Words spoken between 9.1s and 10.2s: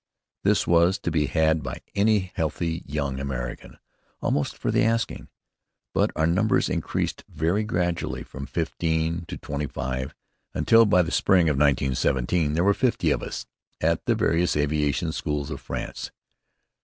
to twenty five,